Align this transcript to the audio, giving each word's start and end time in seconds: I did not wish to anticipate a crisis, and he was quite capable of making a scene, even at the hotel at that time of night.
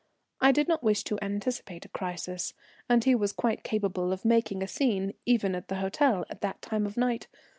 I 0.39 0.51
did 0.51 0.67
not 0.67 0.81
wish 0.81 1.03
to 1.03 1.23
anticipate 1.23 1.85
a 1.85 1.89
crisis, 1.89 2.55
and 2.89 3.03
he 3.03 3.13
was 3.13 3.31
quite 3.31 3.63
capable 3.63 4.11
of 4.11 4.25
making 4.25 4.63
a 4.63 4.67
scene, 4.67 5.13
even 5.27 5.53
at 5.53 5.67
the 5.67 5.75
hotel 5.75 6.25
at 6.27 6.41
that 6.41 6.59
time 6.63 6.87
of 6.87 6.97
night. 6.97 7.27